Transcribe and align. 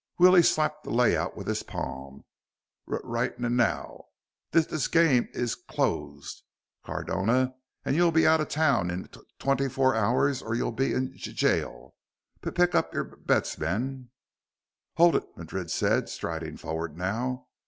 Willie 0.17 0.41
slapped 0.41 0.83
the 0.83 0.89
layout 0.89 1.37
with 1.37 1.45
his 1.45 1.61
palm. 1.61 2.25
"R 2.89 3.01
right 3.03 3.35
n 3.39 3.55
now! 3.55 4.05
This 4.49 4.87
g 4.87 4.91
game 4.91 5.29
is 5.31 5.53
closed, 5.53 6.41
Cardona. 6.83 7.53
And 7.85 7.95
you'll 7.95 8.11
be 8.11 8.25
out 8.25 8.41
of 8.41 8.47
town 8.49 8.89
in 8.89 9.07
t 9.09 9.19
twenty 9.37 9.69
four 9.69 9.93
hours 9.93 10.41
or 10.41 10.55
you'll 10.55 10.71
be 10.71 10.93
in 10.93 11.15
j 11.15 11.33
jail. 11.33 11.93
P 12.41 12.49
pick 12.49 12.73
up 12.73 12.95
your 12.95 13.03
b 13.03 13.15
b 13.17 13.21
bets, 13.27 13.55
men." 13.59 14.09
"Hold 14.95 15.15
it!" 15.17 15.37
Madrid 15.37 15.69
said, 15.69 16.09
striding 16.09 16.57
forward 16.57 16.97
now. 16.97 17.45